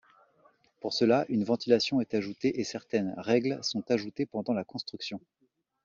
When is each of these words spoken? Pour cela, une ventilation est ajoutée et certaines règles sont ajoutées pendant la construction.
Pour 0.79 0.93
cela, 0.95 1.27
une 1.29 1.43
ventilation 1.43 2.01
est 2.01 2.15
ajoutée 2.15 2.59
et 2.59 2.63
certaines 2.63 3.13
règles 3.17 3.59
sont 3.63 3.91
ajoutées 3.91 4.25
pendant 4.25 4.53
la 4.53 4.63
construction. 4.63 5.19